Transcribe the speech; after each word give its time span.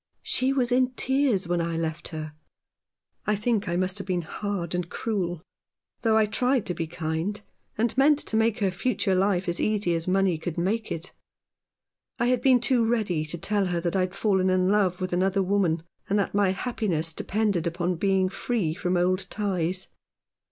She 0.23 0.51
was 0.51 0.71
in 0.71 0.93
tears 0.93 1.47
when 1.47 1.61
I 1.61 1.77
left 1.77 2.07
her. 2.07 2.33
I 3.27 3.35
think 3.35 3.69
I 3.69 3.75
must 3.75 3.99
have 3.99 4.07
been 4.07 4.23
hard 4.23 4.73
and 4.73 4.89
cruel, 4.89 5.43
though 6.01 6.17
I 6.17 6.25
tried 6.25 6.65
to 6.65 6.73
be 6.73 6.87
kind, 6.87 7.39
and 7.77 7.95
meant 7.95 8.17
to 8.17 8.35
make 8.35 8.57
her 8.61 8.71
future 8.71 9.13
life 9.13 9.47
as 9.47 9.61
easy 9.61 9.93
as 9.93 10.07
money 10.07 10.39
could 10.39 10.57
make 10.57 10.91
it. 10.91 11.11
I 12.17 12.29
had 12.29 12.41
been 12.41 12.59
too 12.59 12.83
ready 12.83 13.25
to 13.25 13.37
tell 13.37 13.67
her 13.67 13.79
that 13.79 13.95
I 13.95 14.01
had 14.01 14.15
fallen 14.15 14.49
in 14.49 14.69
love 14.69 14.99
with 15.01 15.13
another 15.13 15.43
woman, 15.43 15.83
and 16.09 16.17
that 16.17 16.33
my 16.33 16.49
happiness 16.49 17.13
depended 17.13 17.67
upon 17.67 17.97
being 17.97 18.27
free 18.27 18.73
from 18.73 18.97
old 18.97 19.27
ties. 19.29 19.85